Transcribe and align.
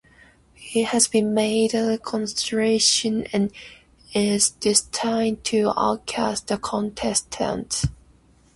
It 0.73 0.85
has 0.85 1.07
been 1.07 1.31
made 1.35 1.75
a 1.75 1.99
constellation 1.99 3.25
and 3.31 3.51
is 4.15 4.49
destined 4.49 5.43
to 5.43 5.73
outlast 5.77 6.47
the 6.47 6.57
contestants. 6.57 7.85